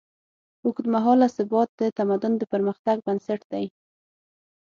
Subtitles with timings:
[0.65, 3.65] اوږدمهاله ثبات د تمدن د پرمختګ بنسټ دی.